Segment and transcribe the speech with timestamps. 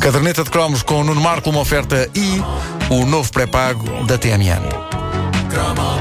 [0.00, 2.42] Caderneta de cromos com o Nuno Marco, uma oferta e
[2.92, 5.91] o novo pré-pago da TMN.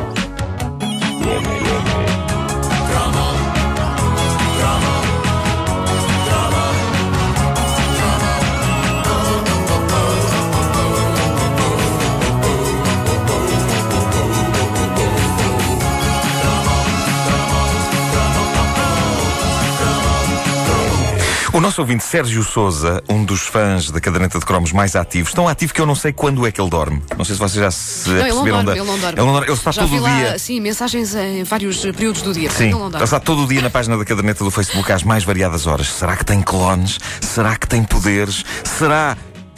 [21.72, 25.74] Nosso ouvinte Sérgio Souza, um dos fãs da caderneta de cromos mais ativos, tão ativo
[25.74, 27.02] que eu não sei quando é que ele dorme.
[27.18, 28.72] Não sei se vocês já se Não, ele não dorme, da.
[28.74, 29.08] ele não dorme.
[29.08, 29.48] Ele, não dorme.
[29.48, 30.38] Ele está Já todo o dia.
[30.38, 32.52] sim, mensagens em vários períodos do dia.
[32.52, 33.06] Sim, Ele não ele dorme.
[33.06, 35.88] está todo o dia na página da caderneta do Facebook às mais variadas horas.
[35.88, 37.00] Será que tem clones?
[37.22, 38.44] Será que tem poderes?
[38.66, 39.16] Será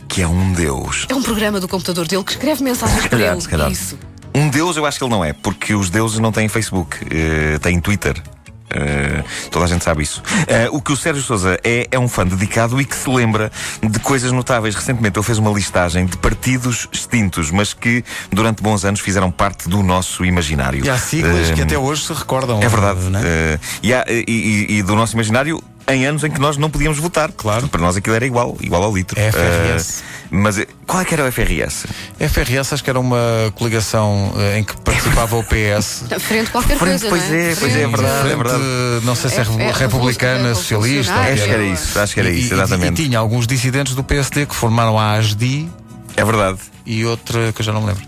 [0.08, 1.08] que é um deus?
[1.10, 3.42] É um programa do computador dele que escreve mensagens para calhar, ele.
[3.42, 3.72] se calhar.
[3.72, 3.98] Isso.
[4.36, 7.58] Um deus eu acho que ele não é, porque os deuses não têm Facebook, eh,
[7.58, 8.22] têm Twitter.
[8.70, 10.22] Eh, toda a gente sabe isso.
[10.48, 13.52] Eh, o que o Sérgio Souza é, é um fã dedicado e que se lembra
[13.82, 14.74] de coisas notáveis.
[14.74, 19.70] Recentemente ele fez uma listagem de partidos extintos, mas que durante bons anos fizeram parte
[19.70, 20.84] do nosso imaginário.
[20.86, 22.62] E há siglas que Eh, até hoje se recordam.
[22.62, 23.00] É verdade.
[23.16, 23.22] é?
[23.24, 26.70] Eh, e, há- e- e- e do nosso imaginário em anos em que nós não
[26.70, 27.32] podíamos votar.
[27.32, 27.68] Claro.
[27.68, 29.20] Para nós aquilo era igual, igual ao litro.
[29.20, 30.02] FRS.
[30.02, 31.86] Eh, mas eh, qual é que era o FRS?
[32.20, 36.04] FRS acho que era uma coligação eh, em que participava o PS.
[36.20, 37.52] Frente qualquer Frente, coisa, pois é?
[37.52, 38.64] é, pois é, é verdade, Frente, é verdade.
[39.06, 41.14] Não sei se é, É- é republicana, socialista.
[41.14, 43.02] Acho que era isso, acho que era E- isso, e- exatamente.
[43.02, 45.70] E, tinha alguns dissidentes do PSD que formaram a ASDI
[46.16, 46.60] É verdade.
[46.86, 48.04] e outra que eu já não me lembro.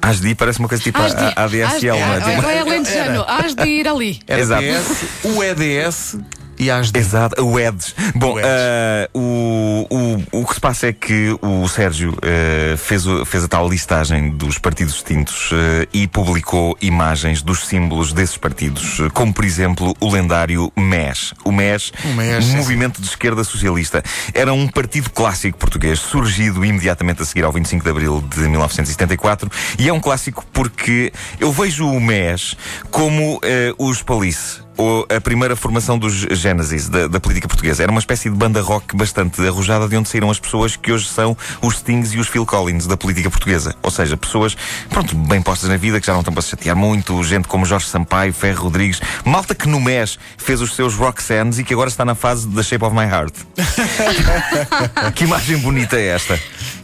[0.00, 2.20] ASDI parece uma coisa tipo Has de- a, a ADSL, não é?
[2.36, 3.24] Tipo- é lentejano.
[3.26, 4.20] Has de ir ali.
[4.28, 4.62] Era Exato.
[4.62, 6.16] PS, o EDS
[6.58, 6.98] e a ASDI.
[6.98, 7.94] Exato, o EDS.
[8.14, 8.48] Bom, O EDS.
[8.48, 9.86] ah, o,
[10.32, 13.68] o, o que se passa é que o Sérgio ah, fez, o- fez a tal
[13.68, 19.94] listagem dos partidos extintos ah, e publicou imagens dos símbolos desses partidos, como por exemplo
[20.00, 21.34] o lendário MES.
[21.44, 24.02] O MES, O MES, sim, Movimento de Esquerda Socialista,
[24.34, 29.50] era um partido clássico português, surgido imediatamente a seguir ao 25 de Abril de 1974,
[29.78, 32.56] e é um clássico porque eu vejo o MES
[32.90, 33.40] como
[33.78, 37.82] os Police ou a primeira formação dos Genesis da, da política portuguesa.
[37.82, 41.06] Era uma espécie de banda rock bastante arrojada de onde saíram as pessoas que hoje
[41.08, 43.74] são os Stings e os Phil Collins da política portuguesa.
[43.82, 44.56] Ou seja, pessoas,
[44.90, 47.64] pronto, bem postas na vida, que já não estão para se chatear muito, gente como
[47.64, 51.72] Jorge Sampaio, Ferro Rodrigues, malta que no mês fez os seus rock sands e que
[51.72, 53.34] agora está na fase da Shape of My Heart.
[55.14, 56.38] que imagem bonita é esta?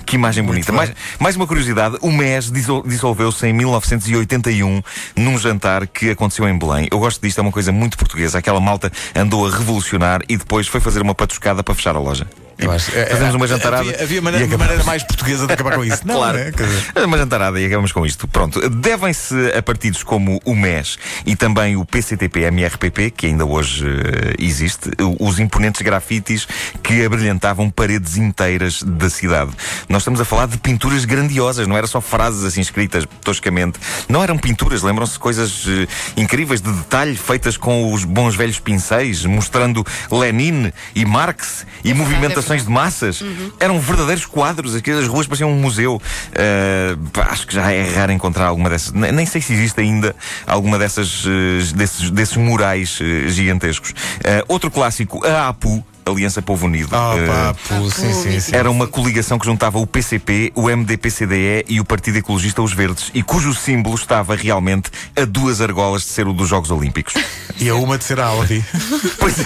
[0.06, 0.72] Que imagem bonita.
[0.72, 4.82] Mais, mais uma curiosidade: o MES dissol- dissolveu-se em 1981
[5.16, 6.88] num jantar que aconteceu em Belém.
[6.90, 8.38] Eu gosto disto, é uma coisa muito portuguesa.
[8.38, 12.26] Aquela malta andou a revolucionar e depois foi fazer uma patuscada para fechar a loja.
[12.64, 13.82] Eu acho- Fazemos uma jantarada.
[13.88, 14.66] Havia, havia maneira, uma acabamos.
[14.68, 16.02] maneira mais portuguesa de acabar com isso.
[16.06, 16.38] Não, claro.
[16.38, 16.52] é?
[16.52, 18.26] Quer dizer, Uma jantarada e acabamos com isto.
[18.28, 18.68] Pronto.
[18.68, 24.90] Devem-se a partidos como o MES e também o PCTP-MRPP, que ainda hoje eh, existe,
[25.20, 26.46] os imponentes grafites
[26.82, 29.52] que abrilhantavam paredes inteiras da cidade.
[29.88, 33.78] Nós estamos a falar de pinturas grandiosas, não era só frases assim escritas toscamente.
[34.08, 35.86] Não eram pinturas, lembram-se coisas eh,
[36.16, 42.51] incríveis de detalhe feitas com os bons velhos pincéis, mostrando Lenin e Marx e movimentações
[42.60, 43.22] de massas.
[43.58, 45.96] Eram verdadeiros quadros, aquelas ruas pareciam um museu.
[45.96, 48.92] Uh, pá, acho que já é raro encontrar alguma dessas.
[48.92, 50.14] Ne- Nem sei se existe ainda
[50.46, 51.28] alguma dessas uh,
[51.74, 53.90] desses, desses murais uh, gigantescos.
[53.90, 55.84] Uh, outro clássico, a APU.
[56.04, 56.88] Aliança Povo Unido.
[56.90, 58.56] Ah, Uh, pá, pô, sim, sim, sim.
[58.56, 63.12] era uma coligação que juntava o PCP, o MDPCDE e o Partido Ecologista Os Verdes,
[63.14, 67.14] e cujo símbolo estava realmente a duas argolas de ser o dos Jogos Olímpicos.
[67.56, 68.64] E a uma de ser a Audi.
[69.20, 69.44] Pois é.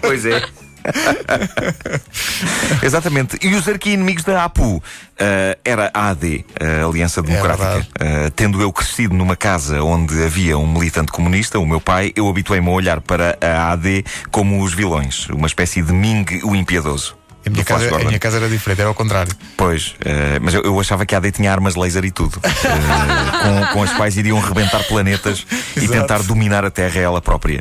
[0.00, 0.42] Pois é.
[2.82, 3.38] Exatamente.
[3.42, 4.82] E os arqui-inimigos da APU
[5.18, 7.64] eh, era a AD, a Aliança Democrática.
[7.64, 7.88] verdade.
[8.00, 12.28] Eh, tendo eu crescido numa casa onde havia um militante comunista, o meu pai, eu
[12.28, 17.16] habituei-me a olhar para a AD como os vilões, uma espécie de Ming o impiedoso.
[17.46, 19.32] A minha, casa, a minha casa era diferente, era ao contrário.
[19.56, 22.48] Pois, eh, mas eu, eu achava que a AD tinha armas laser e tudo, eh,
[23.70, 25.46] com, com as quais iriam rebentar planetas
[25.76, 27.60] e tentar dominar a Terra ela própria.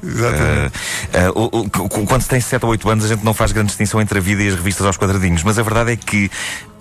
[1.71, 4.17] Cu- quando se tem 7 ou 8 anos, a gente não faz grande distinção entre
[4.17, 6.29] a vida e as revistas aos quadradinhos, mas a verdade é que.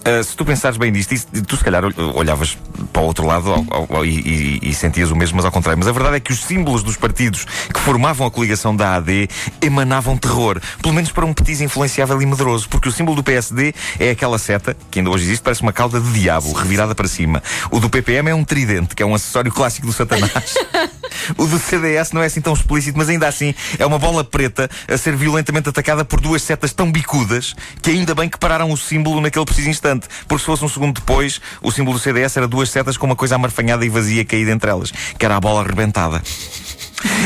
[0.05, 2.57] Eh, se tu pensares bem nisto, isso- tu se calhar ol- olhavas
[2.93, 5.51] para o outro lado ao- ao- ao- e, e- e sentias o mesmo, mas ao
[5.53, 5.79] contrário.
[5.79, 9.29] Mas a verdade é que os símbolos dos partidos que formavam a coligação da AD
[9.61, 13.75] emanavam terror, pelo menos para um petis influenciável e medroso, porque o símbolo do PSD
[13.99, 17.43] é aquela seta, que ainda hoje existe, parece uma cauda de diabo, revirada para cima.
[17.71, 20.33] O do PPM é um tridente, que é um acessório clássico do Satanás.
[21.37, 24.69] O do CDS não é assim tão explícito, mas ainda assim é uma bola preta
[24.89, 28.77] a ser violentamente atacada por duas setas tão bicudas que ainda bem que pararam o
[28.77, 30.07] símbolo naquele preciso instante.
[30.29, 33.17] Porque se fosse um segundo depois, o símbolo do CDS era duas setas com uma
[33.17, 36.23] coisa amarfanhada e vazia caída entre elas, que era a bola arrebentada.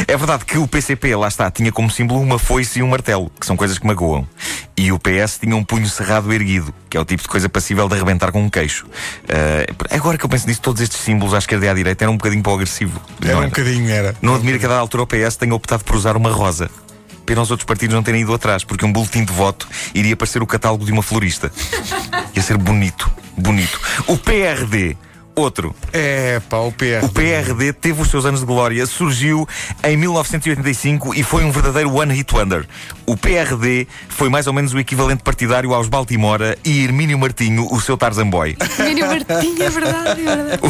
[0.07, 3.31] É verdade que o PCP, lá está, tinha como símbolo uma foice e um martelo,
[3.39, 4.27] que são coisas que magoam.
[4.77, 7.89] e o PS tinha um punho cerrado erguido, que é o tipo de coisa passível
[7.89, 8.87] de arrebentar com um queixo.
[8.87, 12.15] Uh, agora que eu penso nisso, todos estes símbolos à esquerda e à direita eram
[12.15, 13.01] um bocadinho para o agressivo.
[13.23, 14.15] Era não um bocadinho, era.
[14.23, 16.71] Não admira que a dada altura o PS tenha optado por usar uma rosa.
[17.27, 20.43] Pena os outros partidos não terem ido atrás, porque um boletim de voto iria parecer
[20.43, 21.53] o catálogo de uma florista.
[22.35, 23.79] Ia ser bonito, bonito.
[24.07, 24.97] O PRD
[25.41, 25.75] outro.
[25.93, 27.07] É, pá, o PRD.
[27.07, 29.49] O PRD teve os seus anos de glória, surgiu
[29.85, 32.67] em 1985 e foi um verdadeiro one-hit wonder.
[33.07, 37.81] O PRD foi mais ou menos o equivalente partidário aos Baltimora e Hermínio Martinho, o
[37.81, 38.57] seu Tarzan Boy.
[38.79, 40.61] Hermínio Martinho, é verdade, é verdade.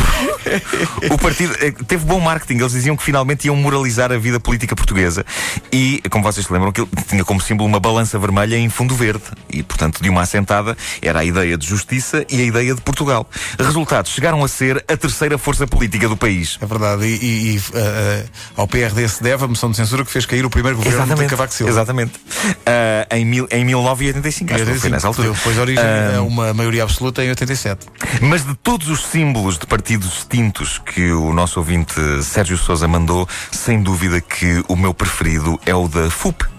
[1.11, 4.39] O, o partido eh, teve bom marketing, eles diziam que finalmente iam moralizar a vida
[4.39, 5.25] política portuguesa
[5.73, 9.25] e, como vocês se lembram, que tinha como símbolo uma balança vermelha em fundo verde
[9.51, 13.29] e, portanto, de uma assentada era a ideia de justiça e a ideia de Portugal.
[13.59, 16.59] Resultados, chegaram a ser a terceira força política do país.
[16.61, 17.05] É verdade.
[17.05, 20.27] E, e, e uh, uh, ao PRD se deve a moção de censura que fez
[20.27, 21.25] cair o primeiro governo Exatamente.
[21.25, 21.73] de Cavaco Silva.
[21.73, 22.13] Exatamente.
[22.19, 25.31] Uh, em, mil, em 1985, acho que foi nessa altura.
[25.31, 25.85] Depois origem
[26.17, 27.87] a uma maioria absoluta em 87.
[28.21, 33.29] Mas de todos os símbolos de partidos extintos que o nosso ouvinte Sérgio Souza mandou,
[33.51, 36.58] sem dúvida que o meu preferido é o da FUP.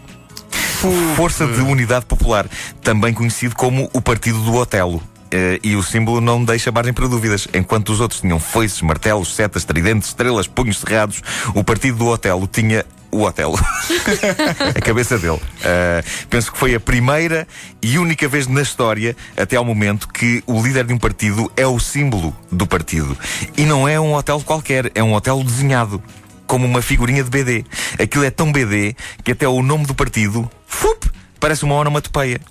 [1.16, 2.48] Força de Unidade Popular,
[2.82, 4.98] também conhecido como o Partido do Otelo.
[4.98, 7.50] Uh, e o símbolo não deixa margem para dúvidas.
[7.54, 11.22] Enquanto os outros tinham foices, martelos, setas, tridentes, estrelas, punhos cerrados,
[11.54, 13.60] o partido do Otelo tinha o Otelo.
[14.74, 15.34] a cabeça dele.
[15.34, 17.46] Uh, penso que foi a primeira
[17.82, 21.68] e única vez na história, até ao momento, que o líder de um partido é
[21.68, 23.18] o símbolo do partido.
[23.58, 26.02] E não é um hotel qualquer, é um hotel desenhado.
[26.50, 27.64] Como uma figurinha de BD.
[28.02, 31.08] Aquilo é tão BD que até o nome do partido, FUP,
[31.40, 32.42] parece uma onomatopeia.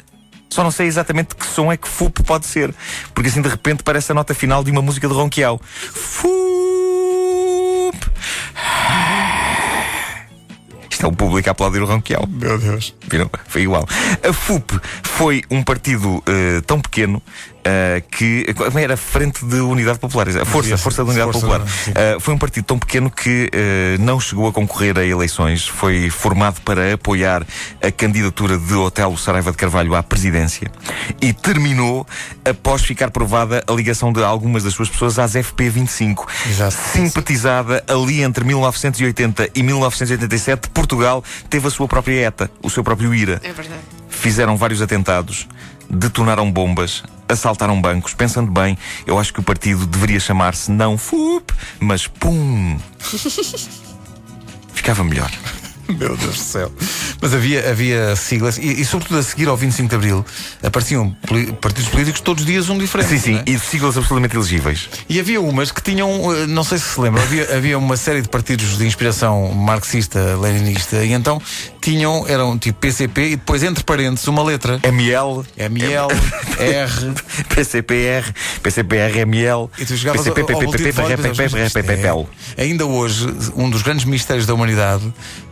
[0.48, 2.72] Só não sei exatamente que som é que FUP pode ser.
[3.12, 5.60] Porque assim de repente parece a nota final de uma música de Ronquial.
[5.64, 6.38] FUP.
[10.88, 12.24] Isto é o público a aplaudir o Ronquial.
[12.28, 12.94] Meu Deus.
[13.10, 13.28] Viram?
[13.48, 13.84] Foi igual.
[14.22, 14.80] A FUP
[15.18, 17.20] foi um partido uh, tão pequeno
[17.58, 18.46] Uh, que
[18.80, 21.60] era frente de Unidade Popular, a Força, Força da Unidade força, Popular.
[22.16, 26.08] Uh, foi um partido tão pequeno que uh, não chegou a concorrer a eleições, foi
[26.08, 27.44] formado para apoiar
[27.82, 30.70] a candidatura de Otelo Saraiva de Carvalho à presidência
[31.20, 32.06] e terminou
[32.42, 36.26] após ficar provada a ligação de algumas das suas pessoas às FP25.
[36.48, 36.74] Exato.
[36.74, 43.12] Simpatizada ali entre 1980 e 1987, Portugal teve a sua própria ETA, o seu próprio
[43.12, 43.42] IRA.
[43.44, 43.97] É verdade.
[44.18, 45.46] Fizeram vários atentados,
[45.88, 48.14] detonaram bombas, assaltaram bancos.
[48.14, 48.76] Pensando bem,
[49.06, 52.78] eu acho que o partido deveria chamar-se não FUP, mas PUM.
[54.74, 55.30] Ficava melhor.
[55.88, 56.70] Meu Deus do céu.
[57.20, 60.26] Mas havia, havia siglas, e, e, sobretudo a seguir ao 25 de Abril,
[60.62, 61.16] apareciam
[61.60, 63.08] partidos políticos todos os dias um diferente.
[63.08, 63.44] Sim, sim, é?
[63.46, 64.88] e siglas absolutamente elegíveis.
[65.08, 68.20] E havia umas que tinham, eh, não sei se se lembram, havia, havia uma série
[68.20, 71.40] de partidos de inspiração marxista, leninista, e então
[71.88, 74.78] tinham, eram tipo PCP e depois entre parênteses uma letra.
[74.82, 75.42] ML.
[75.56, 76.08] ML,
[76.58, 77.14] R.
[77.48, 78.30] PCPR,
[78.62, 79.70] PCPR, ML.
[79.78, 80.20] E tu chegavas
[82.58, 83.26] Ainda hoje,
[83.56, 85.02] um dos grandes mistérios da humanidade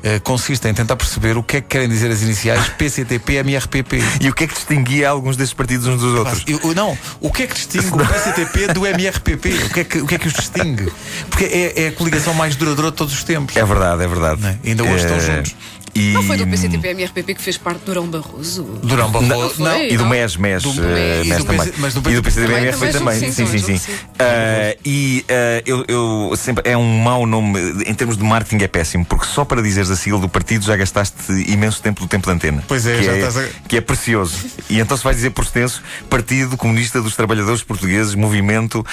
[0.02, 4.02] eh, consiste em tentar perceber o que é que querem dizer as iniciais PCTP, MRPP.
[4.20, 6.44] E o que é que distinguia alguns desses partidos uns dos outros?
[6.74, 9.48] Não, o que é que distingue o PCTP do MRPP?
[9.48, 10.92] O que é que, o que, é que os distingue?
[11.30, 13.56] Porque é, é a coligação mais duradoura de todos os tempos.
[13.56, 14.46] É verdade, é verdade.
[14.46, 14.68] É?
[14.68, 14.96] Ainda hoje é...
[14.96, 15.54] estão juntos.
[15.96, 16.12] E...
[16.12, 18.64] Não foi do PCTP-MRPP que fez parte de Durão Barroso?
[18.82, 19.70] Durão Barroso, não.
[19.70, 19.84] não.
[19.84, 21.72] E do MES, MES, do, uh, MES também.
[21.78, 23.18] Mas do, e do PCTP-MRPP também.
[23.18, 23.58] Sim, sim, sim.
[23.58, 23.92] sim, sim.
[23.92, 26.68] Uh, e uh, eu, eu, sempre.
[26.68, 27.58] É um mau nome.
[27.86, 30.76] Em termos de marketing é péssimo, porque só para dizeres a sigla do partido já
[30.76, 32.64] gastaste imenso tempo do tempo de antena.
[32.66, 33.48] Pois é, que já é, estás a...
[33.68, 34.36] Que é precioso.
[34.68, 38.84] E então se vai dizer por extenso Partido Comunista dos Trabalhadores Portugueses, Movimento.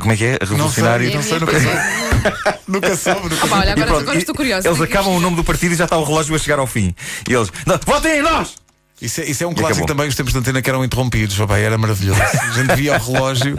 [0.00, 0.38] como é que é?
[0.40, 1.12] Revolucionário.
[1.12, 2.60] Não sei, não sei nunca soube.
[2.68, 3.20] nunca soube.
[3.22, 3.54] Nunca soube.
[3.54, 4.68] Ah, olha, agora, agora estou curiosa.
[4.68, 6.94] Eles acabam o nome do partido e já está o relógio a chegar ao fim.
[7.28, 7.50] E eles,
[7.86, 8.54] votem em nós!
[9.00, 9.86] Isso é, isso é um e clássico acabou.
[9.86, 11.38] também, os tempos de antena que eram interrompidos.
[11.40, 12.20] Oh, era maravilhoso.
[12.20, 13.58] A gente via o relógio.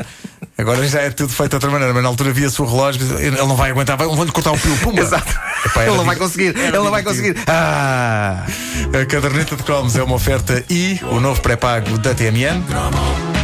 [0.58, 3.36] Agora já é tudo feito de outra maneira, mas na altura via-se o relógio, ele
[3.38, 5.02] não vai aguentar, vão-lhe cortar o pio, pumba.
[5.02, 5.34] Exato.
[5.66, 7.36] Epá, ele não vai conseguir, ele não vai conseguir.
[7.48, 8.46] Ah!
[9.02, 13.41] A caderneta de cromos é uma oferta e o novo pré-pago da TMN.